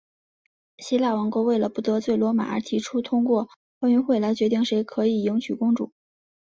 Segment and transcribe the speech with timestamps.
[0.79, 3.47] 希腊国王为了不得罪罗马而提出通过
[3.81, 5.91] 奥运会来决定谁可以迎娶公主。